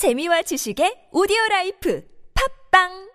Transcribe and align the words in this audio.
재미와 0.00 0.40
지식의 0.48 1.12
오디오 1.12 1.36
라이프. 1.50 2.00
팝빵 2.32 3.09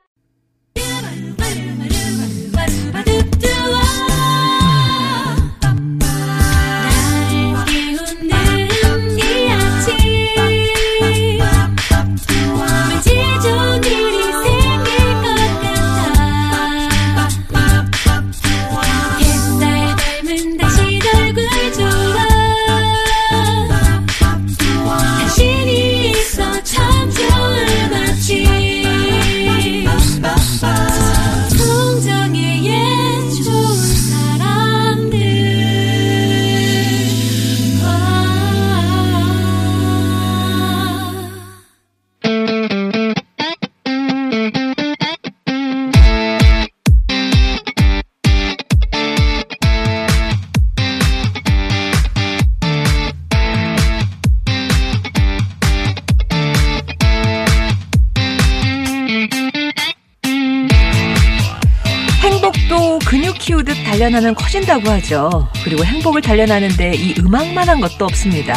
키우듯 63.39 63.83
단련하면 63.83 64.35
커진다고 64.35 64.89
하죠. 64.89 65.47
그리고 65.63 65.83
행복을 65.83 66.21
단련하는데 66.21 66.93
이 66.95 67.15
음악만한 67.19 67.79
것도 67.81 68.05
없습니다. 68.05 68.55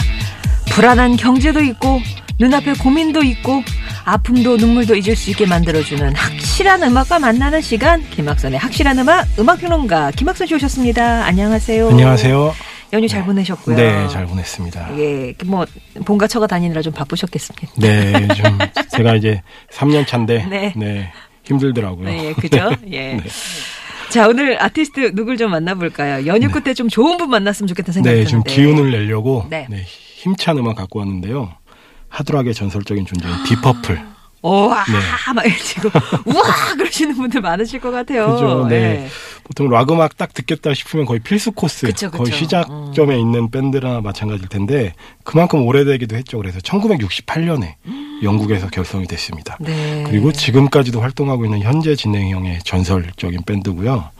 불안한 0.71 1.17
경제도 1.17 1.61
있고 1.61 2.01
눈앞에 2.39 2.75
고민도 2.75 3.23
있고 3.25 3.63
아픔도 4.05 4.57
눈물도 4.57 4.95
잊을 4.95 5.17
수 5.17 5.31
있게 5.31 5.45
만들어주는 5.47 6.15
확실한 6.15 6.83
음악과 6.85 7.19
만나는 7.19 7.61
시간 7.61 8.09
김학선의 8.11 8.59
확실한 8.59 8.99
음악 8.99 9.27
음악평론가 9.39 10.13
김학선 10.13 10.47
씨 10.47 10.55
오셨습니다. 10.55 11.25
안녕하세요. 11.27 11.89
안녕하세요. 11.89 12.55
연휴 12.93 13.07
잘 13.07 13.25
보내셨고요. 13.25 13.77
네, 13.77 14.09
잘 14.09 14.25
보냈습니다. 14.27 14.99
예, 14.99 15.35
뭐 15.45 15.67
본가 16.07 16.27
처가 16.27 16.47
다니느라 16.47 16.81
좀 16.81 16.93
바쁘셨겠습니다. 16.95 17.73
네, 17.77 18.29
좀 18.29 18.59
제가 18.97 19.15
이제 19.17 19.43
3년 19.73 20.07
차인데 20.07 20.47
네. 20.49 20.73
네. 20.75 21.13
힘들더라고요. 21.45 22.05
네, 22.09 22.33
그죠? 22.35 22.71
예. 22.91 23.15
네. 23.15 23.23
자, 24.11 24.27
오늘 24.27 24.61
아티스트 24.63 25.15
누굴 25.15 25.37
좀 25.37 25.51
만나볼까요? 25.51 26.27
연휴 26.27 26.51
끝에 26.51 26.73
좀 26.75 26.89
좋은 26.89 27.19
분 27.19 27.29
만났으면 27.31 27.69
좋겠다는 27.69 27.93
생각이 27.93 28.17
네, 28.17 28.25
좀 28.25 28.43
드는데. 28.43 28.55
기운을 28.63 28.91
내려고 28.91 29.47
네. 29.51 29.67
네, 29.69 29.83
힘찬 29.85 30.57
음악 30.59 30.77
갖고 30.77 30.99
왔는데요. 31.01 31.53
하드락의 32.09 32.55
전설적인 32.55 33.05
존재인 33.05 33.35
디퍼플. 33.45 34.01
오, 34.41 34.69
와, 34.69 34.85
네. 34.85 35.35
막 35.35 35.45
지금 35.63 35.91
우와 36.25 36.43
그러시는 36.77 37.17
분들 37.17 37.41
많으실 37.41 37.81
것 37.81 37.91
같아요. 37.91 38.33
그죠? 38.33 38.67
네. 38.69 38.77
예. 38.77 39.09
보통 39.45 39.69
락 39.69 39.91
음악 39.91 40.17
딱 40.17 40.33
듣겠다 40.33 40.73
싶으면 40.75 41.07
거의 41.07 41.21
필수 41.21 41.53
코스, 41.53 41.87
그쵸, 41.87 42.11
그쵸. 42.11 42.23
거의 42.23 42.33
시작점에 42.33 43.19
있는 43.19 43.51
밴드나 43.51 44.01
마찬가지일 44.01 44.49
텐데 44.49 44.95
그만큼 45.25 45.67
오래되기도 45.67 46.17
했죠. 46.17 46.39
그래서 46.39 46.61
1968년에 46.61 47.75
영국에서 48.23 48.69
결성이 48.69 49.07
됐습니다. 49.07 49.57
네. 49.61 50.05
그리고 50.07 50.33
지금까지도 50.33 51.01
활동하고 51.01 51.45
있는 51.45 51.61
현재 51.61 51.95
진행형의 51.95 52.61
전설적인 52.65 53.43
밴드고요. 53.47 54.11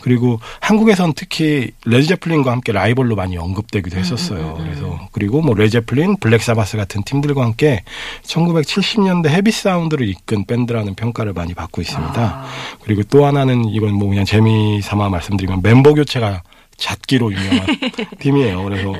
그리고 0.00 0.40
한국에선 0.60 1.14
특히 1.14 1.70
레드제플린과 1.84 2.50
함께 2.50 2.72
라이벌로 2.72 3.16
많이 3.16 3.36
언급되기도 3.36 3.96
했었어요. 3.98 4.56
그래서 4.58 5.08
그리고 5.12 5.40
뭐 5.40 5.54
레드제플린, 5.54 6.16
블랙사바스 6.18 6.76
같은 6.76 7.02
팀들과 7.02 7.42
함께 7.42 7.82
1970년대 8.24 9.28
헤비 9.28 9.50
사운드를 9.50 10.08
이끈 10.08 10.44
밴드라는 10.46 10.94
평가를 10.94 11.32
많이 11.32 11.54
받고 11.54 11.80
있습니다. 11.82 12.44
그리고 12.82 13.02
또 13.04 13.26
하나는 13.26 13.66
이건 13.66 13.94
뭐 13.94 14.08
그냥 14.08 14.24
재미 14.24 14.80
삼아 14.82 15.08
말씀드리면 15.08 15.62
멤버 15.62 15.94
교체가 15.94 16.42
잦기로 16.76 17.32
유명한 17.32 17.66
팀이에요. 18.20 18.62
그래서 18.64 18.92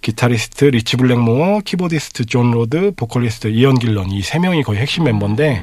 기타리스트 0.00 0.64
리치 0.64 0.96
블랙모어, 0.96 1.60
키보디스트 1.64 2.24
존 2.26 2.50
로드, 2.52 2.92
보컬리스트 2.96 3.48
이언 3.48 3.78
길런 3.78 4.10
이 4.10 4.22
세 4.22 4.38
명이 4.38 4.62
거의 4.62 4.78
핵심 4.80 5.04
멤버인데 5.04 5.62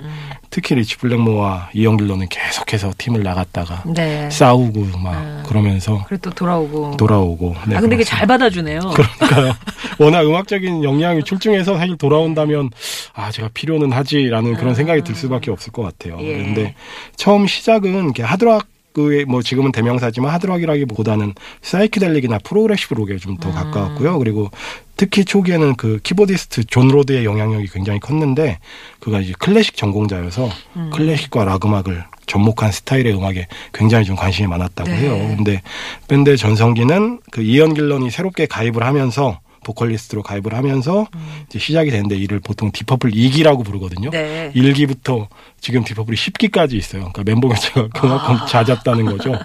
특히 0.49 0.75
리치 0.75 0.97
블랙모어와 0.97 1.69
이언 1.73 1.97
길런은 1.97 2.27
계속해서 2.29 2.93
팀을 2.97 3.23
나갔다가 3.23 3.83
네. 3.85 4.29
싸우고 4.29 4.97
막 4.99 5.43
그러면서 5.47 6.03
그리고 6.07 6.29
또 6.29 6.35
돌아오고. 6.35 6.97
돌아오고. 6.97 7.55
네, 7.67 7.75
아 7.75 7.81
근데 7.81 7.95
이게. 7.95 8.03
잘 8.03 8.27
받아주네요. 8.27 8.79
그러니까요. 8.79 9.55
워낙 9.99 10.21
음악적인 10.25 10.83
역량이 10.83 11.23
출중해서 11.23 11.77
사실 11.77 11.97
돌아온다면 11.97 12.69
아 13.13 13.31
쟤가 13.31 13.49
필요는 13.53 13.91
하지라는 13.91 14.55
그런 14.55 14.75
생각이 14.75 15.01
들 15.03 15.15
수밖에 15.15 15.51
없을 15.51 15.71
것 15.71 15.81
같아요. 15.83 16.17
예. 16.21 16.33
그런데 16.37 16.75
처음 17.15 17.47
시작은 17.47 18.03
이렇게 18.05 18.23
하드락 18.23 18.67
그뭐 18.97 19.43
지금은 19.43 19.71
대명사지만 19.71 20.33
하드락이라기보다는 20.33 21.35
사이키델릭이나 21.61 22.39
프로그레시브 22.39 22.95
록에 22.95 23.17
좀더 23.17 23.51
가까웠고요. 23.51 24.17
그리고 24.17 24.49
특히 24.95 25.23
초기에는 25.23 25.75
그 25.75 25.99
키보디스트 26.01 26.63
존 26.63 26.87
로드의 26.87 27.23
영향력이 27.23 27.67
굉장히 27.67 27.99
컸는데 27.99 28.57
그가 28.99 29.19
이제 29.19 29.33
클래식 29.37 29.77
전공자여서 29.77 30.49
클래식과 30.93 31.45
락 31.45 31.63
음악을 31.65 32.05
접목한 32.25 32.71
스타일의 32.71 33.15
음악에 33.15 33.47
굉장히 33.71 34.03
좀 34.03 34.15
관심이 34.15 34.47
많았다고 34.47 34.89
네. 34.89 34.97
해요. 34.97 35.35
근데 35.37 35.61
밴드의 36.07 36.35
전성기는 36.35 37.19
그 37.29 37.41
이언 37.41 37.75
길런이 37.75 38.09
새롭게 38.09 38.47
가입을 38.47 38.83
하면서 38.83 39.39
보컬리스트로 39.67 40.23
가입을 40.23 40.53
하면서 40.53 41.07
이제 41.47 41.59
시작이 41.59 41.91
되는데 41.91 42.15
이를 42.15 42.39
보통 42.39 42.71
딥 42.71 42.83
퍼플 42.83 43.11
2기라고 43.11 43.65
부르거든요. 43.65 44.09
네. 44.11 44.51
1기부터 44.55 45.27
지금 45.59 45.83
딥 45.83 45.92
퍼플이 45.92 46.15
10기까지 46.15 46.73
있어요. 46.73 47.11
그러니까 47.11 47.23
멤버 47.23 47.49
교체가 47.49 47.89
그만큼 47.93 48.35
아. 48.35 48.45
잦았다는 48.45 49.05
거죠. 49.05 49.37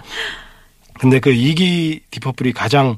근데 0.99 1.19
그 1.19 1.31
2기 1.31 2.01
디퍼플이 2.11 2.53
가장 2.53 2.97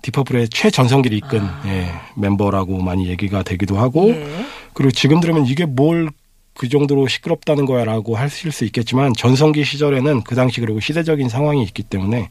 디퍼플의 0.00 0.48
최전성기를 0.48 1.16
이끈 1.18 1.46
예, 1.66 1.92
멤버라고 2.16 2.82
많이 2.82 3.08
얘기가 3.08 3.42
되기도 3.42 3.78
하고 3.78 4.10
아. 4.10 4.16
예. 4.16 4.46
그리고 4.72 4.90
지금 4.90 5.20
들으면 5.20 5.46
이게 5.46 5.66
뭘 5.66 6.10
그 6.54 6.68
정도로 6.68 7.08
시끄럽다는 7.08 7.64
거야라고 7.64 8.14
하실 8.16 8.52
수 8.52 8.64
있겠지만 8.66 9.14
전성기 9.16 9.64
시절에는 9.64 10.22
그 10.22 10.34
당시 10.34 10.60
그리고 10.60 10.80
시대적인 10.80 11.28
상황이 11.28 11.62
있기 11.64 11.82
때문에 11.82 12.28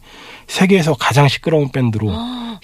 세계에서 0.48 0.94
가장 0.94 1.28
시끄러운 1.28 1.72
밴드로 1.72 2.12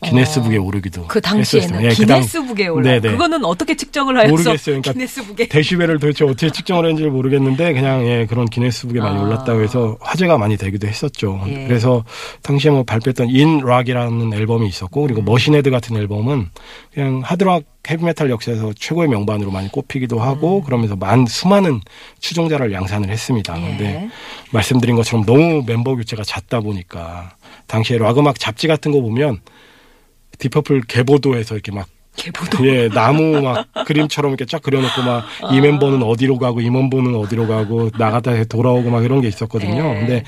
기네스북에 0.04 0.58
오르기도 0.58 1.08
그 1.08 1.20
당시에는 1.20 1.70
했었어요. 1.80 1.86
예, 1.86 1.90
그 1.90 2.06
당- 2.06 2.18
기네스북에 2.22 2.68
올라. 2.68 2.84
네네. 2.92 3.12
그거는 3.14 3.44
어떻게 3.44 3.76
측정을 3.76 4.16
하여서 4.18 4.30
모르겠어요. 4.32 4.74
그러니까 4.82 4.94
기네스북에. 4.94 5.48
데시벨을 5.48 5.98
도대체 6.00 6.24
어떻게 6.26 6.52
측정을 6.52 6.86
했는지 6.86 7.10
모르겠는데 7.10 7.74
그냥 7.74 8.06
예, 8.06 8.28
그런 8.30 8.46
기네스북에 8.46 9.00
많이 9.00 9.18
아. 9.18 9.24
올랐다고 9.24 9.64
해서 9.64 9.98
화제가 10.02 10.38
많이 10.38 10.56
되기도 10.58 10.88
했었죠. 10.88 11.42
예. 11.48 11.66
그래서 11.68 12.04
당시에 12.44 12.70
뭐 12.70 12.84
발표했던 12.84 13.30
In 13.30 13.60
Rock이라는 13.62 14.32
앨범이 14.34 14.68
있었고 14.68 15.02
음. 15.02 15.08
그리고 15.08 15.22
Machine 15.24 15.54
Head 15.54 15.72
같은 15.72 15.98
앨범은 15.98 16.50
그냥 16.94 17.22
하드락 17.24 17.64
헤비메탈 17.90 18.30
역사에서 18.30 18.74
최고의 18.74 19.08
명반으로 19.10 19.52
많이 19.52 19.70
꼽히기도 19.70 20.20
하고 20.20 20.62
그러면서 20.62 20.96
많은 20.96 21.26
수많은 21.26 21.82
추종자를 22.20 22.72
양산을 22.72 23.10
했습니다. 23.10 23.56
음. 23.56 23.64
예. 23.64 23.68
근데 23.68 24.10
말씀드린 24.52 24.96
것처럼 24.96 25.26
너무 25.26 25.64
멤버 25.66 25.96
교체가 25.96 26.24
잦다 26.24 26.60
보니까 26.60 27.36
당시에 27.68 27.98
락 27.98 28.18
음악 28.18 28.40
잡지 28.40 28.68
같은 28.68 28.92
거 28.92 29.02
보면 29.02 29.40
딥 30.40 30.52
퍼플 30.52 30.82
계보도에서 30.88 31.56
이렇게 31.56 31.72
막 31.72 31.88
계보도. 32.18 32.68
예, 32.68 32.90
나무 32.90 33.42
막 33.42 33.68
그림처럼 33.86 34.32
이렇게 34.32 34.46
쫙 34.46 34.62
그려놓고 34.62 35.02
막이 35.04 35.62
멤버는 35.62 36.04
어디로 36.04 36.40
가고 36.40 36.62
이 36.62 36.70
멤버는 36.70 37.16
어디로 37.16 37.48
가고 37.48 37.92
나갔다 37.98 38.44
돌아오고 38.46 38.90
막 38.90 39.06
이런 39.06 39.22
게 39.22 39.28
있었거든요. 39.28 39.96
예. 39.96 40.00
근데 40.00 40.24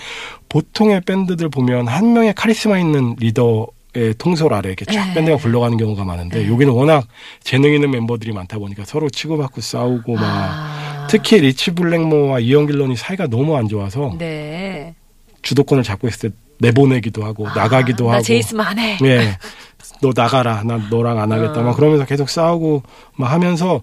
보통의 0.48 1.02
밴드들 1.02 1.50
보면 1.50 1.88
한 1.88 2.14
명의 2.14 2.34
카리스마 2.34 2.80
있는 2.80 3.16
리더 3.20 3.68
의 3.96 4.14
통솔 4.20 4.54
아래 4.54 4.70
이렇게 4.70 4.86
쫙 4.86 5.10
예. 5.10 5.14
밴드가 5.16 5.38
굴러가는 5.38 5.76
경우가 5.78 6.04
많은데 6.04 6.48
여기는 6.48 6.72
워낙 6.72 7.08
재능 7.44 7.74
있는 7.74 7.90
멤버들이 7.90 8.32
많다 8.34 8.60
보니까 8.60 8.86
서로 8.86 9.10
치고받고 9.10 9.62
싸우고 9.62 10.14
막 10.14 10.24
아. 10.24 11.08
특히 11.10 11.42
리치 11.42 11.72
블랙모어와 11.72 12.40
이언 12.40 12.68
길런이 12.68 12.96
사이가 12.96 13.26
너무 13.28 13.58
안 13.58 13.68
좋아서 13.68 14.16
네. 14.20 14.94
주도권을 15.42 15.84
잡고 15.84 16.08
있을 16.08 16.30
때 16.30 16.36
내보내기도 16.60 17.24
하고 17.24 17.48
나가기도 17.48 18.08
나 18.08 18.14
하고 18.14 18.24
제이스만 18.24 18.78
해. 18.78 18.98
예. 19.04 19.38
너 20.02 20.12
나가라. 20.16 20.64
난 20.64 20.88
너랑 20.90 21.20
안 21.20 21.32
하겠다. 21.32 21.60
어. 21.60 21.64
막 21.64 21.76
그러면서 21.76 22.06
계속 22.06 22.30
싸우고 22.30 22.84
막 23.16 23.32
하면서 23.32 23.82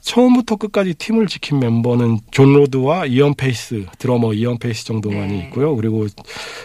처음부터 0.00 0.56
끝까지 0.56 0.94
팀을 0.94 1.26
지킨 1.26 1.58
멤버는 1.60 2.20
존 2.30 2.52
로드와 2.52 3.06
이언 3.06 3.34
페이스, 3.34 3.86
드러머 3.98 4.32
이언 4.32 4.58
페이스 4.58 4.84
정도만이 4.84 5.32
네. 5.32 5.38
있고요. 5.44 5.74
그리고 5.76 6.06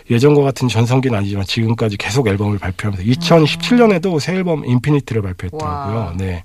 예전과 0.10 0.42
같은 0.42 0.68
전성기는 0.68 1.18
아니지만 1.18 1.46
지금까지 1.46 1.98
계속 1.98 2.28
앨범을 2.28 2.60
발표하면서 2.60 3.10
2017년에도 3.12 4.20
새 4.20 4.34
앨범 4.34 4.66
Infinite를 4.66 5.22
발표했더라고요. 5.22 5.98
와. 5.98 6.14
네. 6.18 6.44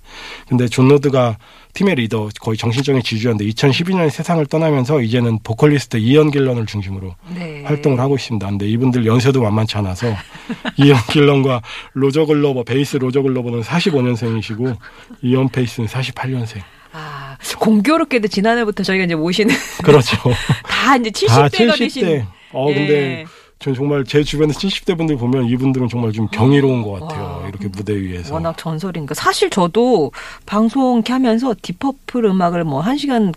근데 0.49 0.69
존 0.69 0.89
로드가 0.89 1.39
팀의 1.75 1.97
리더, 1.97 2.29
거의 2.41 2.57
정신적인 2.57 3.03
지주였는데 3.03 3.51
2012년에 3.51 4.09
세상을 4.09 4.45
떠나면서 4.47 5.01
이제는 5.01 5.41
보컬리스트 5.43 5.97
이언 5.97 6.31
길런을 6.31 6.67
중심으로 6.67 7.15
네. 7.35 7.65
활동을 7.65 7.99
하고 7.99 8.15
있습니다. 8.15 8.47
근데 8.47 8.69
이분들 8.69 9.05
연세도 9.05 9.43
만만치 9.43 9.77
않아서 9.79 10.07
이언 10.79 10.97
길런과 11.11 11.63
로저 11.95 12.24
글로버, 12.27 12.65
베이스 12.65 12.97
로저 12.97 13.23
글로버는 13.23 13.63
45년생이시고 13.63 14.77
이언 15.23 15.49
페이스는 15.49 15.89
48년생. 15.89 16.61
아, 16.93 17.37
공교롭게도 17.59 18.29
지난해부터 18.29 18.83
저희가 18.85 19.05
이제 19.05 19.15
모시는 19.15 19.55
그렇죠. 19.83 20.17
다 20.65 20.97
이제 20.97 21.11
다 21.27 21.49
70대가 21.49 21.79
되신 21.79 22.05
70대. 22.05 22.27
어 22.53 22.67
근데 22.67 23.21
예. 23.21 23.25
전 23.59 23.75
정말 23.75 24.05
제 24.05 24.23
주변에 24.23 24.53
70대 24.53 24.97
분들 24.97 25.17
보면 25.17 25.47
이분들은 25.47 25.89
정말 25.89 26.13
좀 26.13 26.29
경이로운 26.29 26.83
것 26.83 27.01
같아요. 27.01 27.41
와. 27.43 27.49
이렇게 27.49 27.69
무대 27.69 27.95
위에서. 27.95 28.35
워낙 28.35 28.57
전설인가. 28.59 29.15
사실 29.15 29.49
저도 29.49 30.13
방송 30.45 30.97
이렇게 30.97 31.13
하면서 31.13 31.55
딥 31.63 31.81
퍼플 31.81 32.25
음악을 32.27 32.65
뭐한 32.65 32.99
시간 32.99 33.33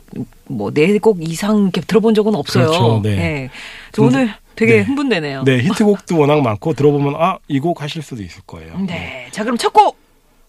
뭐네곡 0.48 1.20
이상 1.22 1.64
이렇게 1.64 1.82
들어본 1.82 2.14
적은 2.14 2.36
없어요. 2.36 2.68
그렇죠, 2.68 3.00
네. 3.04 3.10
예. 3.12 3.50
그래서 3.92 4.08
오늘 4.08 4.34
되게 4.58 4.78
네. 4.78 4.82
흥분되네요. 4.82 5.44
네, 5.44 5.60
히트곡도 5.60 6.18
워낙 6.18 6.42
많고 6.42 6.74
들어보면 6.74 7.16
아, 7.16 7.38
이 7.48 7.60
곡 7.60 7.82
하실 7.82 8.02
수도 8.02 8.22
있을 8.24 8.42
거예요. 8.46 8.78
네. 8.80 9.28
자, 9.32 9.44
그럼 9.44 9.58
첫 9.58 9.72
곡. 9.72 9.98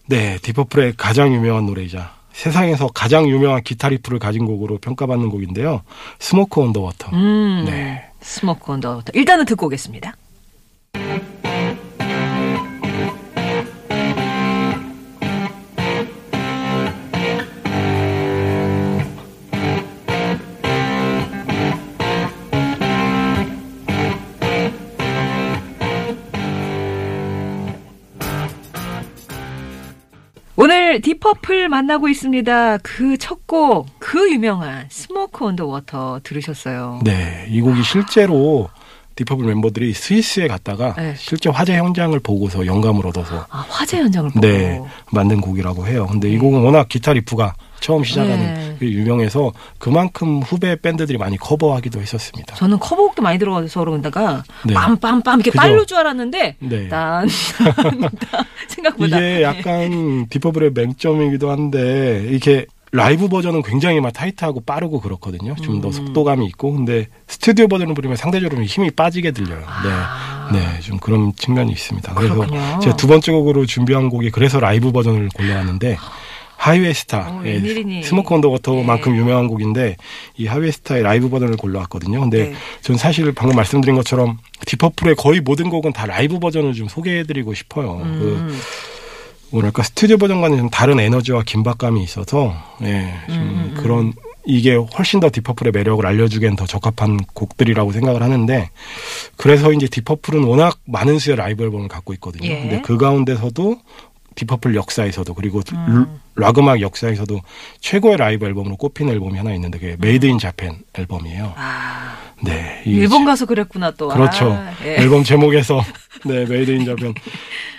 네, 0.07 0.37
딥 0.41 0.54
퍼플의 0.54 0.93
가장 0.97 1.33
유명한 1.33 1.65
노래이자 1.65 2.13
세상에서 2.33 2.87
가장 2.87 3.27
유명한 3.29 3.61
기타 3.63 3.89
리프를 3.89 4.17
가진 4.19 4.45
곡으로 4.45 4.77
평가받는 4.79 5.29
곡인데요. 5.29 5.83
Smoke 6.19 6.59
on 6.61 6.73
the 6.73 6.81
Water. 6.81 7.11
음. 7.13 7.65
네. 7.67 8.03
Smoke 8.21 8.71
on 8.71 8.79
the 8.81 8.95
Water. 8.95 9.11
일단은 9.13 9.45
듣고 9.45 9.67
오겠습니다. 9.67 10.15
딥 31.01 31.21
퍼플 31.21 31.69
만나고 31.69 32.07
있습니다. 32.09 32.77
그 32.79 33.17
첫 33.17 33.45
곡, 33.47 33.87
그 33.99 34.31
유명한 34.31 34.85
Smoke 34.89 35.45
on 35.45 35.55
the 35.55 35.65
Water 35.65 36.21
들으셨어요. 36.23 37.01
네, 37.03 37.45
이 37.49 37.61
곡이 37.61 37.83
실제로 37.83 38.69
딥 39.15 39.24
퍼플 39.24 39.45
멤버들이 39.45 39.93
스위스에 39.93 40.47
갔다가 40.47 40.93
네. 40.95 41.13
실제 41.17 41.49
화재 41.49 41.75
현장을 41.77 42.17
보고서 42.21 42.65
영감을 42.65 43.05
얻어서 43.07 43.45
아, 43.49 43.65
화재 43.69 43.97
현장을 43.97 44.29
보고. 44.31 44.45
네, 44.47 44.81
만든 45.11 45.41
곡이라고 45.41 45.85
해요. 45.87 46.07
근데 46.09 46.29
이 46.29 46.37
곡은 46.37 46.61
워낙 46.61 46.87
기타 46.87 47.11
리프가 47.13 47.53
처음 47.79 48.03
시작하는 48.03 48.37
네. 48.37 48.77
게 48.79 48.91
유명해서 48.91 49.51
그만큼 49.77 50.41
후배 50.41 50.75
밴드들이 50.75 51.17
많이 51.17 51.37
커버하기도 51.37 52.01
했었습니다. 52.01 52.55
저는 52.55 52.79
커버곡도 52.79 53.21
많이 53.21 53.37
들어가서 53.37 53.79
그러다가 53.79 54.43
네. 54.65 54.73
빰빰빰 54.73 55.39
이렇게? 55.39 55.51
빠를 55.51 55.85
줄 55.85 55.97
알았는데 55.97 56.55
네. 56.59 56.87
딴, 56.89 57.27
딴, 57.75 58.01
딴 58.01 58.45
생각보다 58.67 59.17
이게 59.17 59.41
약간 59.41 60.27
딥 60.29 60.39
퍼플의 60.39 60.71
맹점이기도 60.73 61.49
한데 61.49 62.25
이렇게 62.29 62.65
라이브 62.91 63.27
버전은 63.27 63.61
굉장히 63.61 64.01
막 64.01 64.11
타이트하고 64.11 64.61
빠르고 64.61 64.99
그렇거든요. 64.99 65.55
좀더 65.55 65.89
음. 65.89 65.91
속도감이 65.91 66.45
있고 66.47 66.73
근데 66.73 67.07
스튜디오 67.27 67.67
버전을 67.67 67.93
부르면 67.93 68.17
상대적으로 68.17 68.63
힘이 68.63 68.89
빠지게 68.89 69.31
들려요. 69.31 69.63
아. 69.65 70.49
네, 70.51 70.59
네, 70.59 70.79
좀 70.79 70.97
그런 70.97 71.33
측면이 71.35 71.71
있습니다. 71.71 72.13
그래서 72.15 72.33
그렇군요. 72.33 72.79
제가 72.79 72.95
두 72.95 73.07
번째 73.07 73.31
곡으로 73.31 73.65
준비한 73.67 74.09
곡이 74.09 74.31
그래서 74.31 74.59
라이브 74.59 74.91
버전을 74.91 75.29
골라왔는데 75.35 75.97
Highway 76.59 76.93
Star, 76.93 77.19
어, 77.19 77.41
예. 77.45 78.03
Smoke 78.03 78.35
on 78.35 78.41
the 78.41 78.49
Water만큼 78.49 79.13
네. 79.13 79.19
유명한 79.19 79.47
곡인데 79.47 79.95
이 80.35 80.45
Highway 80.45 80.73
Star의 80.73 81.03
라이브 81.03 81.29
버전을 81.29 81.55
골라왔거든요. 81.55 82.19
근데 82.19 82.49
네. 82.49 82.55
전 82.81 82.97
사실 82.97 83.31
방금 83.31 83.55
말씀드린 83.55 83.95
것처럼 83.95 84.37
딥 84.65 84.77
퍼플의 84.77 85.15
거의 85.15 85.39
모든 85.39 85.69
곡은 85.69 85.93
다 85.93 86.05
라이브 86.05 86.37
버전을 86.37 86.73
좀 86.73 86.89
소개해드리고 86.89 87.53
싶어요. 87.53 87.99
그 87.99 88.37
음. 88.41 88.59
뭐랄까 89.51 89.83
스튜디오 89.83 90.17
버전과는 90.17 90.57
좀 90.57 90.69
다른 90.69 90.99
에너지와 90.99 91.43
긴박감이 91.43 92.03
있어서 92.03 92.53
예, 92.81 93.13
좀 93.27 93.35
음, 93.35 93.39
음, 93.39 93.73
음. 93.77 93.81
그런 93.81 94.13
이게 94.45 94.73
훨씬 94.75 95.19
더 95.19 95.29
딥 95.31 95.41
퍼플의 95.41 95.71
매력을 95.71 96.05
알려주기엔 96.05 96.55
더 96.55 96.65
적합한 96.65 97.19
곡들이라고 97.33 97.91
생각을 97.91 98.21
하는데 98.21 98.69
그래서 99.37 99.71
이제 99.71 99.87
딥 99.87 100.00
퍼플은 100.00 100.43
워낙 100.43 100.79
많은 100.85 101.19
수의 101.19 101.37
라이브 101.37 101.63
앨범을 101.63 101.87
갖고 101.87 102.13
있거든요. 102.13 102.49
예. 102.49 102.59
근데 102.61 102.81
그 102.81 102.97
가운데서도 102.97 103.77
딥 104.39 104.49
퍼플 104.49 104.73
역사에서도 104.75 105.33
그리고 105.33 105.61
음. 105.73 106.19
락 106.35 106.57
음악 106.57 106.79
역사에서도 106.79 107.41
최고의 107.81 108.15
라이브 108.15 108.45
앨범으로 108.45 108.77
꼽히는 108.77 109.11
앨범이 109.11 109.37
하나 109.37 109.53
있는데 109.53 109.77
그게 109.77 109.97
Made 109.99 110.25
in 110.25 110.39
Japan 110.39 110.79
앨범이에요. 110.97 111.53
아, 111.57 112.15
네. 112.41 112.81
일본 112.85 113.25
가서 113.25 113.45
그랬구나 113.45 113.91
또. 113.91 114.07
그렇죠. 114.07 114.53
아, 114.53 114.71
예. 114.85 114.95
앨범 114.95 115.25
제목에서 115.25 115.83
네 116.25 116.45
Made 116.45 116.71
in 116.71 116.85
Japan. 116.85 117.13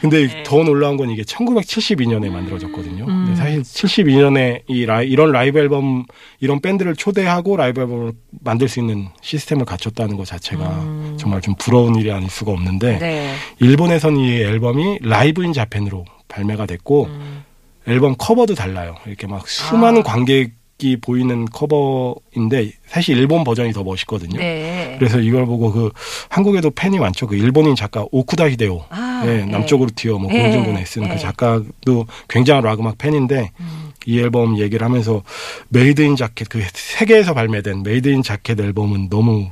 근데 0.02 0.26
네. 0.26 0.42
더 0.42 0.62
놀라운 0.62 0.98
건 0.98 1.08
이게 1.08 1.22
1972년에 1.22 2.30
만들어졌거든요. 2.30 3.04
음. 3.04 3.24
근데 3.24 3.36
사실 3.36 3.62
72년에 3.62 4.62
이 4.68 4.84
라이, 4.84 5.08
이런 5.08 5.32
라이브 5.32 5.58
앨범 5.58 6.04
이런 6.40 6.60
밴드를 6.60 6.94
초대하고 6.96 7.56
라이브 7.56 7.80
앨범을 7.80 8.12
만들 8.42 8.68
수 8.68 8.80
있는 8.80 9.08
시스템을 9.22 9.64
갖췄다는 9.64 10.18
것 10.18 10.26
자체가 10.26 10.68
음. 10.68 11.16
정말 11.18 11.40
좀 11.40 11.54
부러운 11.58 11.94
일이 11.96 12.12
아닐 12.12 12.28
수가 12.28 12.52
없는데 12.52 12.98
네. 12.98 13.34
일본에선 13.60 14.18
이 14.18 14.40
앨범이 14.42 14.98
Live 15.00 15.42
in 15.42 15.54
Japan으로 15.54 16.04
발매가 16.30 16.66
됐고 16.66 17.04
음. 17.06 17.44
앨범 17.86 18.14
커버도 18.16 18.54
달라요. 18.54 18.94
이렇게 19.06 19.26
막 19.26 19.46
수많은 19.48 20.00
아. 20.00 20.04
관객이 20.04 20.98
보이는 21.00 21.44
커버인데 21.46 22.72
사실 22.86 23.18
일본 23.18 23.44
버전이 23.44 23.72
더 23.72 23.82
멋있거든요. 23.82 24.38
네. 24.38 24.96
그래서 24.98 25.18
이걸 25.18 25.46
보고 25.46 25.72
그 25.72 25.90
한국에도 26.28 26.70
팬이 26.70 26.98
많죠. 26.98 27.26
그 27.26 27.36
일본인 27.36 27.74
작가 27.74 28.04
오쿠다 28.10 28.50
히데오. 28.50 28.84
아, 28.90 29.22
예, 29.24 29.38
네. 29.38 29.44
남쪽으로 29.46 29.90
튀어 29.94 30.18
뭐 30.18 30.30
예, 30.32 30.42
공중그네 30.42 30.84
쓴 30.84 31.04
예. 31.04 31.08
그 31.08 31.18
작가도 31.18 32.06
굉장한 32.28 32.64
락 32.64 32.80
음악 32.80 32.98
팬인데 32.98 33.50
음. 33.60 33.90
이 34.06 34.18
앨범 34.18 34.58
얘기를 34.58 34.84
하면서 34.84 35.22
Made 35.68 36.00
in 36.00 36.16
Japan 36.16 36.48
그 36.48 36.62
세계에서 36.72 37.34
발매된 37.34 37.82
Made 37.82 38.08
in 38.08 38.22
Japan 38.22 38.58
앨범은 38.60 39.08
너무 39.08 39.50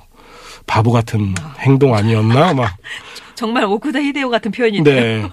바보 0.66 0.92
같은 0.92 1.34
행동 1.60 1.94
아니었나 1.94 2.54
막 2.54 2.76
정말 3.34 3.64
오쿠다 3.64 4.00
히데오 4.00 4.30
같은 4.30 4.50
표현인데. 4.50 4.94
네. 4.94 5.28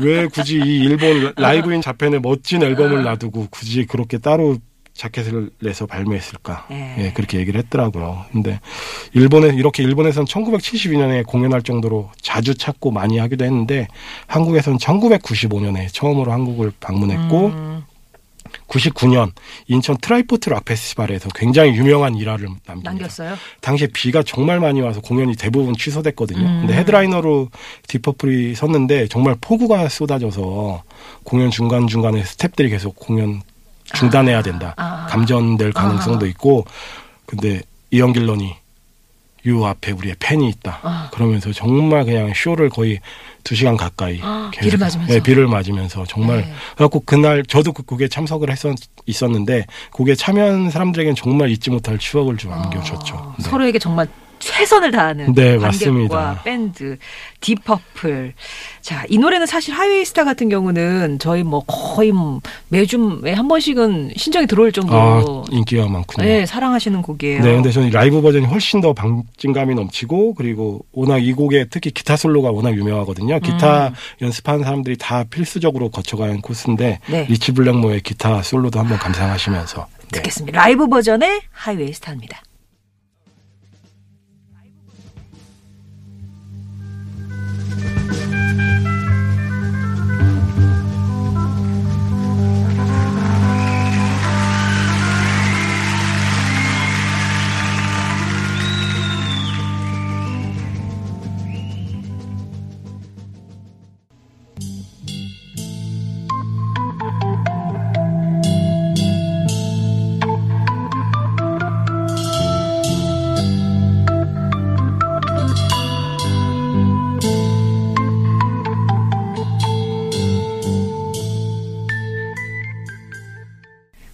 왜 0.00 0.26
굳이 0.26 0.56
이 0.56 0.80
일본 0.80 1.32
Live 1.36 1.67
in 1.67 1.82
Japan의 1.82 2.20
멋진 2.20 2.62
앨범을 2.62 3.02
놔두고 3.02 3.48
굳이 3.50 3.86
그렇게 3.86 4.18
따로 4.18 4.58
자켓을 4.94 5.50
내서 5.60 5.86
발매했을까? 5.86 6.66
예. 6.70 6.94
예, 6.98 7.12
그렇게 7.12 7.38
얘기를 7.38 7.60
했더라고요. 7.62 8.26
근데 8.30 8.60
일본에 9.14 9.48
이렇게 9.48 9.82
일본에선 9.82 10.26
1972년에 10.26 11.26
공연할 11.26 11.62
정도로 11.62 12.10
자주 12.20 12.54
찾고 12.54 12.90
많이 12.90 13.18
하기도 13.18 13.44
했는데 13.44 13.88
한국에선 14.26 14.76
1995년에 14.76 15.92
처음으로 15.92 16.32
한국을 16.32 16.72
방문했고 16.78 17.46
음. 17.46 17.84
99년 18.68 19.32
인천 19.68 19.96
트라이포트 19.98 20.48
락 20.48 20.64
페스티벌에서 20.64 21.28
굉장히 21.34 21.74
유명한 21.74 22.14
일화를 22.16 22.48
남깁니다. 22.66 22.90
남겼어요. 22.90 23.36
당시에 23.60 23.88
비가 23.92 24.22
정말 24.22 24.60
많이 24.60 24.80
와서 24.80 25.00
공연이 25.00 25.36
대부분 25.36 25.74
취소됐거든요. 25.76 26.40
음. 26.40 26.60
근데 26.60 26.74
헤드라이너로 26.74 27.50
딥퍼플이 27.88 28.54
섰는데 28.54 29.08
정말 29.08 29.36
폭우가 29.40 29.88
쏟아져서 29.88 30.82
공연 31.24 31.50
중간중간에 31.50 32.22
스탭들이 32.22 32.70
계속 32.70 32.96
공연 32.96 33.42
중단해야 33.94 34.42
된다. 34.42 34.74
아. 34.76 35.06
감전될 35.08 35.72
가능성도 35.72 36.26
아. 36.26 36.28
있고 36.28 36.64
근데 37.26 37.60
이언 37.90 38.12
길런이 38.12 38.61
요 39.46 39.66
앞에 39.66 39.92
우리의 39.92 40.16
팬이 40.18 40.48
있다. 40.48 40.80
아. 40.82 41.10
그러면서 41.12 41.52
정말 41.52 42.04
그냥 42.04 42.32
쇼를 42.34 42.68
거의 42.68 43.00
두 43.44 43.54
시간 43.54 43.76
가까이 43.76 44.20
아, 44.22 44.50
비를 44.52 44.78
맞으면서? 44.78 45.12
네, 45.12 45.20
비를 45.20 45.48
맞으면서 45.48 46.04
정말 46.06 46.42
네. 46.42 46.52
그래갖고 46.76 47.00
그날 47.00 47.42
저도 47.44 47.72
그 47.72 47.82
곳에 47.82 48.08
참석을 48.08 48.50
했었 48.50 48.76
있었는데 49.06 49.66
곳에 49.92 50.14
참여한 50.14 50.70
사람들에게는 50.70 51.16
정말 51.16 51.50
잊지 51.50 51.70
못할 51.70 51.98
추억을 51.98 52.36
좀 52.36 52.52
안겨줬죠. 52.52 53.16
아, 53.16 53.34
네. 53.36 53.48
서로에게 53.48 53.78
정말 53.78 54.06
최선을 54.42 54.90
다하는 54.90 55.32
네, 55.34 55.56
관객과 55.56 55.66
맞습니다. 55.66 56.40
밴드 56.44 56.98
딥퍼플. 57.40 58.34
자, 58.80 59.04
이 59.08 59.18
노래는 59.18 59.46
사실 59.46 59.72
Highway 59.74 60.04
Star 60.04 60.24
같은 60.24 60.48
경우는 60.48 61.18
저희 61.18 61.42
뭐 61.42 61.62
거의 61.66 62.12
뭐 62.12 62.40
매주에 62.68 63.32
한 63.34 63.48
번씩은 63.48 64.12
신청이 64.16 64.46
들어올 64.46 64.68
아, 64.68 64.72
정도로 64.72 65.44
인기가 65.50 65.86
많군요. 65.88 66.26
네, 66.26 66.46
사랑하시는 66.46 67.00
곡이에요. 67.02 67.42
네, 67.42 67.54
근데 67.54 67.70
저는 67.70 67.90
라이브 67.90 68.20
버전이 68.20 68.46
훨씬 68.46 68.80
더 68.80 68.92
박진감이 68.92 69.74
넘치고 69.74 70.34
그리고 70.34 70.84
워낙 70.92 71.18
이 71.18 71.32
곡에 71.32 71.66
특히 71.70 71.90
기타 71.90 72.16
솔로가 72.16 72.50
워낙 72.50 72.74
유명하거든요. 72.76 73.38
기타 73.40 73.88
음. 73.88 73.94
연습하는 74.22 74.64
사람들이 74.64 74.96
다 74.98 75.24
필수적으로 75.24 75.90
거쳐가는 75.90 76.40
코스인데 76.40 76.98
네. 77.08 77.26
리치 77.28 77.52
블랙모어의 77.52 78.00
기타 78.00 78.42
솔로도 78.42 78.78
한번 78.78 78.98
감상하시면서 78.98 79.86
네. 80.10 80.18
듣겠습니다. 80.18 80.58
라이브 80.58 80.88
버전의 80.88 81.42
Highway 81.52 81.92
Star입니다. 81.92 82.42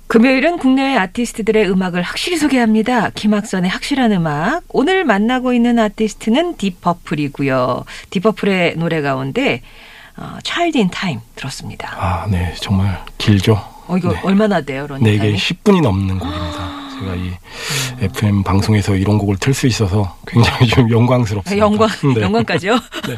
금요일은 0.08 0.56
국내외 0.56 0.96
아티스트들의 0.96 1.70
음악을 1.70 2.00
확실히 2.02 2.38
소개합니다. 2.38 3.10
김학선의 3.10 3.70
확실한 3.70 4.10
음악. 4.12 4.62
오늘 4.70 5.04
만나고 5.04 5.52
있는 5.52 5.78
아티스트는 5.78 6.56
딥퍼플이고요. 6.56 7.84
딥퍼플의 8.10 8.76
노래 8.76 9.02
가운데 9.02 9.60
어, 10.16 10.38
Child 10.42 10.78
in 10.78 10.90
Time 10.90 11.20
들었습니다. 11.36 11.94
아, 11.96 12.26
네, 12.26 12.54
정말 12.60 13.04
길죠. 13.18 13.52
어, 13.86 13.96
이거 13.96 14.12
네. 14.12 14.20
얼마나 14.24 14.62
돼요, 14.62 14.86
런닝 14.86 15.04
네, 15.04 15.10
이게 15.14 15.18
타임이? 15.24 15.36
10분이 15.36 15.82
넘는 15.82 16.18
곡입니다. 16.18 16.77
제가 17.00 17.14
이 17.16 17.30
FM 18.00 18.42
방송에서 18.42 18.94
이런 18.96 19.18
곡을 19.18 19.36
틀 19.38 19.54
수 19.54 19.66
있어서 19.66 20.16
굉장히 20.26 20.68
좀 20.68 20.90
영광스럽습니다. 20.90 21.50
아, 21.52 21.58
영광, 21.68 21.88
네. 22.14 22.20
영광까지요? 22.22 22.74
네. 22.74 23.16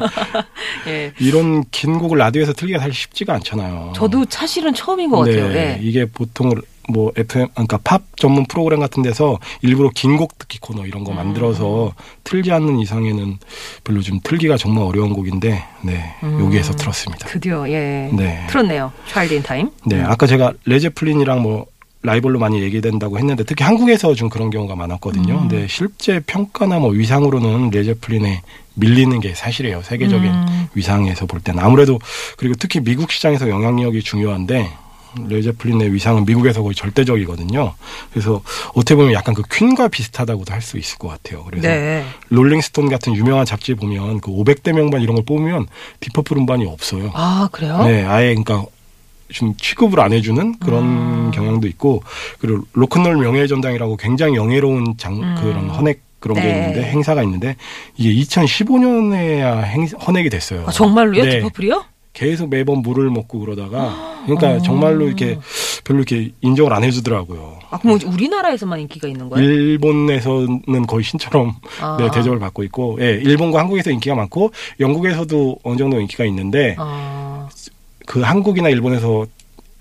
예. 0.87 1.13
이런 1.19 1.63
긴 1.71 1.99
곡을 1.99 2.17
라디오에서 2.17 2.53
틀기가 2.53 2.79
사실 2.79 2.93
쉽지가 2.93 3.33
않잖아요. 3.35 3.93
저도 3.95 4.25
사실은 4.29 4.73
처음인 4.73 5.09
것 5.09 5.19
같아요. 5.19 5.49
네, 5.49 5.77
예. 5.79 5.79
이게 5.81 6.05
보통 6.05 6.51
뭐 6.89 7.11
FM 7.15 7.47
그러니까 7.53 7.77
팝 7.83 8.01
전문 8.17 8.45
프로그램 8.47 8.79
같은 8.79 9.03
데서 9.03 9.37
일부러 9.61 9.89
긴 9.93 10.17
곡 10.17 10.37
듣기 10.39 10.59
코너 10.59 10.85
이런 10.85 11.03
거 11.03 11.11
음. 11.11 11.17
만들어서 11.17 11.93
틀지 12.23 12.51
않는 12.51 12.79
이상에는 12.79 13.37
별로 13.83 14.01
좀 14.01 14.19
틀기가 14.23 14.57
정말 14.57 14.83
어려운 14.85 15.13
곡인데 15.13 15.63
네 15.83 16.15
음. 16.23 16.43
여기에서 16.45 16.73
틀었습니다. 16.73 17.27
드디어, 17.27 17.69
예. 17.69 18.09
네. 18.11 18.45
틀었네요. 18.49 18.91
In 19.15 19.43
Time. 19.43 19.69
네 19.85 20.01
아까 20.01 20.25
제가 20.25 20.53
레드제플린이랑 20.65 21.41
뭐 21.43 21.67
라이벌로 22.03 22.39
많이 22.39 22.61
얘기된다고 22.61 23.17
했는데 23.19 23.43
특히 23.43 23.63
한국에서 23.63 24.15
좀 24.15 24.29
그런 24.29 24.49
경우가 24.49 24.75
많았거든요. 24.75 25.33
음. 25.33 25.47
근데 25.47 25.67
실제 25.67 26.19
평가나 26.25 26.79
뭐 26.79 26.89
위상으로는 26.91 27.69
레드제플린에 27.69 28.41
밀리는 28.73 29.19
게 29.19 29.35
사실이에요. 29.35 29.81
세계적인 29.83 30.25
음. 30.31 30.67
위상에서 30.73 31.25
볼 31.25 31.41
때는 31.41 31.63
아무래도 31.63 31.99
그리고 32.37 32.55
특히 32.57 32.79
미국 32.79 33.11
시장에서 33.11 33.49
영향력이 33.49 34.01
중요한데 34.01 34.71
레드제플린의 35.27 35.93
위상은 35.93 36.25
미국에서 36.25 36.63
거의 36.63 36.73
절대적이거든요. 36.73 37.73
그래서 38.11 38.41
어떻게 38.73 38.95
보면 38.95 39.11
약간 39.13 39.35
그 39.35 39.43
퀸과 39.51 39.89
비슷하다고도 39.89 40.53
할 40.53 40.61
수 40.61 40.77
있을 40.77 40.97
것 40.97 41.09
같아요. 41.09 41.43
그래서 41.43 41.67
네. 41.67 42.05
롤링스톤 42.29 42.87
같은 42.89 43.13
유명한 43.15 43.45
잡지 43.45 43.73
보면 43.73 44.21
그 44.21 44.31
500대 44.31 44.71
명반 44.71 45.01
이런 45.01 45.15
걸 45.15 45.25
뽑으면 45.25 45.67
딥퍼플 45.99 46.37
음반이 46.37 46.65
없어요. 46.65 47.11
아, 47.13 47.49
그래요? 47.51 47.83
네, 47.83 48.05
아예 48.05 48.33
그러니까 48.33 48.63
좀 49.31 49.55
취급을 49.55 49.99
안 49.99 50.13
해주는 50.13 50.59
그런 50.59 50.83
음. 50.83 51.31
경향도 51.31 51.67
있고 51.67 52.03
그리고 52.39 52.63
로큰롤 52.73 53.17
명예의 53.17 53.47
전당이라고 53.47 53.97
굉장히 53.97 54.35
영예로운 54.35 54.95
장 54.97 55.15
음. 55.21 55.35
그런 55.39 55.69
헌액 55.69 56.01
그런 56.19 56.35
게 56.35 56.43
네. 56.43 56.49
있는데 56.49 56.83
행사가 56.83 57.23
있는데 57.23 57.55
이게 57.97 58.13
2015년에야 58.21 59.63
행, 59.63 59.85
헌액이 59.85 60.29
됐어요. 60.29 60.65
아, 60.67 60.71
정말로요? 60.71 61.23
네. 61.23 61.39
디퍼플이요? 61.39 61.83
계속 62.13 62.49
매번 62.49 62.81
물을 62.81 63.09
먹고 63.09 63.39
그러다가 63.39 64.11
그러니까 64.25 64.51
어. 64.51 64.59
정말로 64.59 65.07
이렇게 65.07 65.39
별로 65.83 65.99
이렇게 65.99 66.31
인정을 66.41 66.73
안 66.73 66.83
해주더라고요. 66.83 67.59
아, 67.69 67.77
그럼 67.79 67.99
우리나라에서만 68.05 68.81
인기가 68.81 69.07
있는 69.07 69.29
거예요? 69.29 69.49
일본에서는 69.49 70.85
거의 70.87 71.03
신처럼 71.03 71.55
아. 71.79 71.97
네, 71.99 72.09
대접을 72.11 72.37
받고 72.39 72.63
있고, 72.63 72.97
예, 72.99 73.13
일본과 73.23 73.59
한국에서 73.59 73.91
인기가 73.91 74.13
많고, 74.15 74.51
영국에서도 74.79 75.59
어느 75.63 75.77
정도 75.77 75.99
인기가 75.99 76.25
있는데, 76.25 76.75
아, 76.77 77.30
그 78.11 78.19
한국이나 78.19 78.67
일본에서 78.67 79.25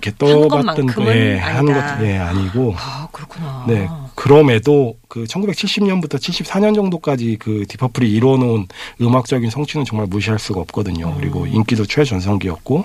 이렇게 0.00 0.12
한 0.24 0.48
떠봤던 0.48 0.86
예, 1.08 1.36
한 1.36 1.66
것. 1.66 2.06
예, 2.06 2.16
아니고, 2.16 2.74
아, 2.76 3.08
그렇구나. 3.10 3.64
네, 3.66 3.88
그럼에도 4.14 4.94
그 5.08 5.24
1970년부터 5.24 6.10
74년 6.10 6.76
정도까지 6.76 7.38
그 7.40 7.64
딥퍼플이 7.68 8.08
이루어놓은 8.08 8.68
음악적인 9.00 9.50
성취는 9.50 9.84
정말 9.84 10.06
무시할 10.06 10.38
수가 10.38 10.60
없거든요. 10.60 11.08
음. 11.08 11.14
그리고 11.18 11.44
인기도 11.48 11.84
최전성기였고, 11.84 12.84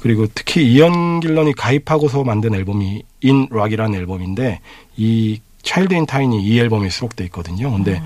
그리고 0.00 0.26
특히 0.34 0.64
이언 0.72 1.20
길런이 1.20 1.52
가입하고서 1.52 2.24
만든 2.24 2.52
앨범이 2.52 3.04
In 3.20 3.46
Rock이라는 3.52 3.96
앨범인데, 3.96 4.58
이 4.96 5.40
Child 5.62 5.94
in 5.94 6.06
Time이 6.06 6.42
이 6.42 6.58
앨범에 6.58 6.90
수록돼 6.90 7.24
있거든요. 7.26 7.70
근데 7.72 7.98
음. 7.98 8.04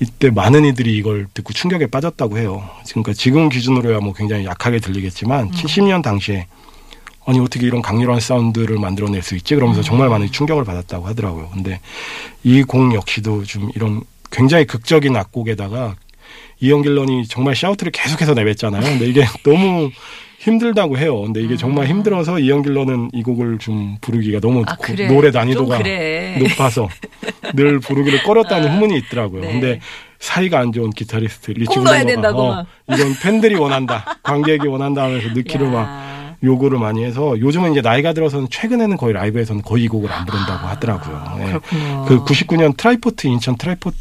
이때 0.00 0.30
많은 0.30 0.64
이들이 0.64 0.96
이걸 0.96 1.26
듣고 1.32 1.52
충격에 1.52 1.86
빠졌다고 1.86 2.38
해요. 2.38 2.68
그러니까 2.90 3.12
지금 3.14 3.48
기준으로야 3.48 4.00
뭐 4.00 4.12
굉장히 4.12 4.44
약하게 4.44 4.78
들리겠지만 4.78 5.46
음. 5.46 5.50
70년 5.50 6.02
당시에 6.02 6.46
아니 7.26 7.38
어떻게 7.40 7.66
이런 7.66 7.82
강렬한 7.82 8.20
사운드를 8.20 8.78
만들어낼 8.78 9.22
수 9.22 9.36
있지? 9.36 9.54
그러면서 9.54 9.82
정말 9.82 10.08
많은 10.08 10.30
충격을 10.32 10.64
받았다고 10.64 11.06
하더라고요. 11.08 11.50
근데 11.52 11.80
이 12.44 12.62
곡 12.62 12.94
역시도 12.94 13.44
좀 13.44 13.70
이런 13.74 14.02
굉장히 14.30 14.66
극적인 14.66 15.14
악곡에다가 15.16 15.96
이영 16.60 16.82
길런이 16.82 17.26
정말 17.28 17.54
샤우트를 17.54 17.92
계속해서 17.92 18.34
내뱉잖아요. 18.34 18.82
근데 18.82 19.06
이게 19.06 19.24
너무 19.44 19.90
힘들다고 20.38 20.98
해요. 20.98 21.20
근데 21.22 21.40
이게 21.42 21.56
정말 21.56 21.86
힘들어서 21.86 22.38
이영 22.38 22.62
길런은 22.62 23.10
이 23.12 23.22
곡을 23.22 23.58
좀 23.58 23.96
부르기가 24.00 24.38
너무 24.40 24.62
아, 24.66 24.76
고- 24.76 24.82
그래. 24.84 25.08
노래 25.08 25.30
좀 25.32 25.40
난이도가 25.40 25.78
그래. 25.78 26.38
높아서 26.40 26.88
늘 27.54 27.80
부르기를 27.80 28.22
꺼렸다는 28.22 28.68
아, 28.70 28.74
후문이 28.74 28.96
있더라고요. 28.98 29.40
네. 29.42 29.52
근데 29.52 29.80
사이가 30.20 30.60
안 30.60 30.72
좋은 30.72 30.90
기타리스트 30.90 31.50
리치 31.52 31.66
꼭 31.66 31.82
넣어야 31.82 32.02
블레머가 32.02 32.12
된다고 32.14 32.42
어, 32.42 32.54
막. 32.54 32.66
이건 32.92 33.14
팬들이 33.20 33.56
원한다, 33.56 34.04
관객이 34.22 34.66
원한다 34.68 35.04
하면서 35.04 35.28
느끼를 35.34 35.66
야. 35.66 35.70
막 35.70 36.08
요구를 36.44 36.78
많이 36.78 37.02
해서 37.04 37.38
요즘은 37.38 37.72
이제 37.72 37.80
나이가 37.80 38.12
들어서는 38.12 38.46
최근에는 38.48 38.96
거의 38.96 39.12
라이브에서는 39.14 39.62
거의 39.62 39.84
이 39.84 39.88
곡을 39.88 40.10
안 40.12 40.24
부른다고 40.24 40.68
하더라고요. 40.68 41.38
예. 41.40 41.44
그렇군요. 41.46 42.04
그 42.06 42.24
99년 42.24 42.76
트라이포트 42.76 43.26
인천 43.26 43.56
트라이포트 43.56 43.96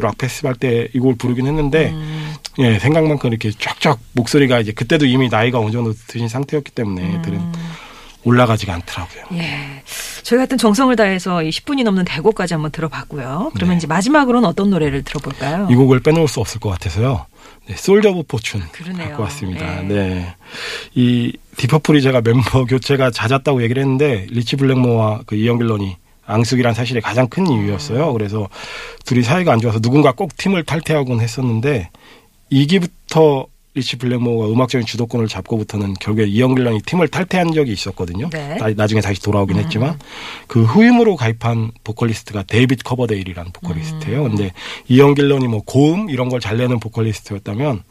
락 0.00 0.18
페스티벌 0.18 0.54
때 0.54 0.88
이 0.94 0.98
곡을 0.98 1.16
부르긴 1.16 1.46
했는데 1.46 1.90
음, 1.90 2.34
예 2.58 2.78
생각만큼 2.78 3.30
이렇게 3.30 3.50
쫙쫙 3.50 3.98
목소리가 4.12 4.60
이제 4.60 4.72
그때도 4.72 5.06
이미 5.06 5.28
나이가 5.28 5.58
어느 5.58 5.70
정도 5.70 5.92
드신 6.06 6.28
상태였기 6.28 6.70
때문에 6.72 7.22
들은 7.22 7.38
음. 7.38 7.52
올라가지가 8.24 8.74
않더라고요. 8.74 9.24
예. 9.42 9.82
저희가 10.22 10.42
하여튼 10.42 10.58
정성을 10.58 10.94
다해서 10.94 11.42
이 11.42 11.48
10분이 11.50 11.82
넘는 11.84 12.04
대곡까지 12.04 12.52
한번 12.54 12.70
들어봤고요. 12.70 13.50
그러면 13.54 13.74
네. 13.74 13.76
이제 13.78 13.86
마지막으로는 13.86 14.46
어떤 14.48 14.68
노래를 14.70 15.02
들어볼까요? 15.04 15.66
이 15.70 15.74
곡을 15.74 16.00
빼놓을 16.00 16.28
수 16.28 16.38
없을 16.40 16.60
것 16.60 16.68
같아서요. 16.68 17.24
네, 17.66 17.74
Soldier 17.76 18.10
of 18.10 18.24
Fortune 18.24 18.62
그러네요. 18.72 19.08
갖고 19.08 19.22
왔습니다. 19.24 19.80
네. 19.82 19.88
네. 19.88 20.34
이 20.94 21.32
딥퍼플이 21.56 22.02
제가 22.02 22.20
멤버 22.20 22.64
교체가 22.66 23.10
잦았다고 23.10 23.62
얘기를 23.62 23.82
했는데 23.82 24.26
리치 24.28 24.56
블랙모어와 24.56 25.22
그 25.26 25.36
이언 25.36 25.56
길런이 25.58 25.96
앙숙이란 26.30 26.74
사실이 26.74 27.00
가장 27.00 27.28
큰 27.28 27.46
이유였어요. 27.46 28.12
그래서 28.12 28.48
둘이 29.04 29.22
사이가 29.22 29.52
안 29.52 29.60
좋아서 29.60 29.80
누군가 29.80 30.12
꼭 30.12 30.36
팀을 30.36 30.64
탈퇴하곤 30.64 31.20
했었는데 31.20 31.90
2기부터 32.52 33.46
리치 33.74 33.98
블랙모어가 33.98 34.48
음악적인 34.48 34.84
주도권을 34.84 35.28
잡고부터는 35.28 35.94
결국에 36.00 36.26
이언 36.26 36.56
길런이 36.56 36.80
팀을 36.82 37.06
탈퇴한 37.06 37.52
적이 37.52 37.72
있었거든요. 37.72 38.28
네. 38.30 38.56
나, 38.56 38.68
나중에 38.70 39.00
다시 39.00 39.22
돌아오긴 39.22 39.58
음. 39.58 39.62
했지만 39.62 39.96
그 40.48 40.64
후임으로 40.64 41.14
가입한 41.14 41.70
보컬리스트가 41.84 42.42
데이빗 42.42 42.82
커버데일이라는 42.82 43.52
보컬리스트예요. 43.52 44.24
음. 44.24 44.28
근데 44.30 44.52
이언 44.88 45.14
길런이 45.14 45.46
뭐 45.46 45.62
고음 45.64 46.10
이런 46.10 46.28
걸 46.28 46.40
잘 46.40 46.56
내는 46.56 46.80
보컬리스트였다면 46.80 47.84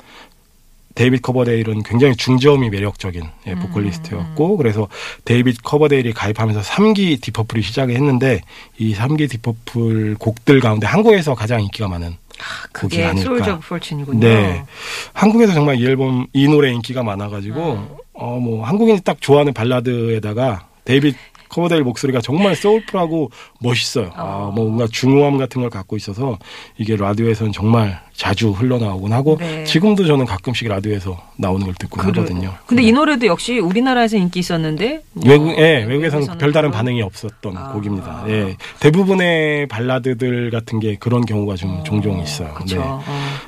데이빗 0.95 1.21
커버데일은 1.21 1.83
굉장히 1.83 2.15
중저음이 2.15 2.69
매력적인 2.69 3.23
예, 3.47 3.51
음. 3.53 3.59
보컬리스트였고 3.59 4.57
그래서 4.57 4.87
데이빗 5.25 5.63
커버데일이 5.63 6.13
가입하면서 6.13 6.61
3기 6.61 7.21
딥퍼플이 7.21 7.61
시작을 7.61 7.95
했는데 7.95 8.41
이 8.77 8.93
3기 8.93 9.29
딥퍼플 9.29 10.15
곡들 10.19 10.59
가운데 10.59 10.87
한국에서 10.87 11.35
가장 11.35 11.61
인기가 11.61 11.87
많은 11.87 12.15
곡이 12.73 12.95
그게 12.95 13.05
아닐까. 13.05 13.29
Soldier 13.29 13.53
of 13.55 13.67
Fortune이군요. 13.67 14.19
네. 14.27 14.63
한국에서 15.13 15.53
정말 15.53 15.79
이 15.79 15.85
앨범 15.85 16.25
이 16.33 16.47
노래 16.47 16.71
인기가 16.71 17.03
많아가지고 17.03 17.73
음. 17.73 17.87
어 18.13 18.31
뭐 18.31 18.65
한국인이 18.65 19.01
딱 19.01 19.21
좋아하는 19.21 19.53
발라드에다가 19.53 20.67
데이빗 20.85 21.15
커버데일 21.49 21.83
목소리가 21.83 22.21
정말 22.21 22.55
soulful하고 22.55 23.31
멋있어요. 23.59 24.11
아, 24.15 24.23
어. 24.23 24.51
뭐 24.55 24.65
뭔가 24.65 24.87
중후함 24.89 25.37
같은 25.37 25.61
걸 25.61 25.69
갖고 25.69 25.97
있어서 25.97 26.37
이게 26.77 26.95
라디오에서는 26.95 27.51
정말 27.51 27.99
자주 28.13 28.51
흘러나오곤 28.51 29.13
하고 29.13 29.37
네. 29.39 29.63
지금도 29.63 30.05
저는 30.05 30.25
가끔씩 30.25 30.67
라디오에서 30.67 31.21
나오는 31.37 31.65
걸 31.65 31.73
듣고 31.75 31.97
그래요. 31.97 32.13
하거든요. 32.23 32.53
근데 32.67 32.81
네. 32.83 32.89
이 32.89 32.91
노래도 32.91 33.25
역시 33.27 33.59
우리나라에서 33.59 34.17
인기 34.17 34.39
있었는데 34.39 35.03
뭐 35.13 35.29
외국, 35.29 35.57
예, 35.57 35.83
외국에서는 35.83 36.37
별다른 36.37 36.71
반응이 36.71 37.01
없었던 37.01 37.57
아. 37.57 37.71
곡입니다. 37.71 38.25
예, 38.27 38.55
대부분의 38.79 39.67
발라드들 39.67 40.51
같은 40.51 40.79
게 40.79 40.95
그런 40.99 41.25
경우가 41.25 41.55
좀 41.55 41.79
어, 41.79 41.83
종종 41.83 42.21
있어요. 42.21 42.53
그쵸. 42.53 42.77
네. 42.77 42.83
어. 42.85 43.01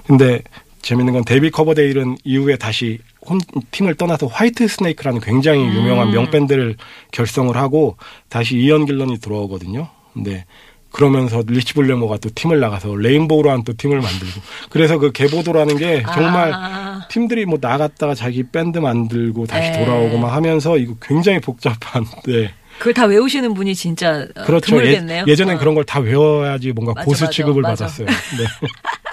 근데 0.07 0.41
재밌는 0.81 1.13
건 1.13 1.23
데이비드 1.25 1.51
커버데일은 1.51 2.17
이후에 2.23 2.57
다시 2.57 2.99
혼, 3.25 3.39
팀을 3.71 3.95
떠나서 3.95 4.27
화이트스네이크라는 4.27 5.19
굉장히 5.21 5.63
음. 5.63 5.73
유명한 5.73 6.11
명밴드를 6.11 6.75
결성을 7.11 7.55
하고 7.55 7.97
다시 8.29 8.57
이언 8.57 8.85
길런이 8.85 9.19
들어오거든요. 9.19 9.89
근데 10.13 10.45
그러면서 10.91 11.41
리치 11.47 11.73
블랙모어가 11.73 12.17
또 12.17 12.29
팀을 12.35 12.59
나가서 12.59 12.95
레인보우라는 12.95 13.63
또 13.63 13.73
팀을 13.77 14.01
만들고 14.01 14.41
그래서 14.69 14.97
그 14.97 15.11
계보도라는 15.13 15.77
게 15.77 16.03
정말 16.13 16.51
아, 16.53 17.07
팀들이 17.09 17.45
뭐 17.45 17.59
나갔다가 17.61 18.13
자기 18.13 18.43
밴드 18.43 18.77
만들고 18.79 19.45
다시 19.47 19.71
네. 19.71 19.85
돌아오고 19.85 20.17
막 20.17 20.33
하면서 20.33 20.77
이거 20.77 20.95
굉장히 21.01 21.39
복잡한데 21.39 22.53
그걸 22.79 22.93
다 22.93 23.05
외우시는 23.05 23.53
분이 23.53 23.73
진짜 23.75 24.27
어, 24.35 24.43
그렇죠. 24.43 24.65
드물겠네요. 24.71 25.25
예, 25.27 25.35
전엔 25.35 25.55
어. 25.55 25.59
그런 25.59 25.75
걸 25.75 25.85
다 25.85 25.99
외워야지 25.99 26.73
뭔가 26.73 26.93
맞아, 26.93 27.05
고수 27.05 27.29
취급을 27.29 27.61
맞아. 27.61 27.85
받았어요. 27.85 28.07
네. 28.07 28.45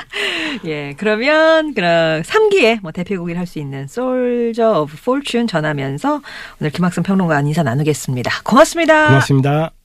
예, 0.64 0.94
그러면 0.96 1.74
그럼 1.74 2.22
3기에 2.22 2.80
뭐 2.82 2.92
대표곡이라 2.92 3.38
할수 3.40 3.58
있는 3.58 3.86
Soldier 3.86 4.82
of 4.82 4.96
Fortune 5.04 5.46
전하면서 5.46 6.20
오늘 6.60 6.70
김학승 6.70 7.02
평론가 7.02 7.40
인사 7.40 7.62
나누겠습니다. 7.62 8.42
고맙습니다. 8.44 9.06
고맙습니다. 9.06 9.77